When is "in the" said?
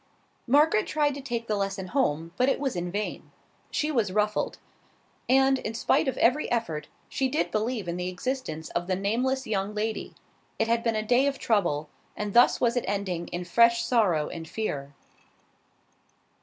7.87-8.07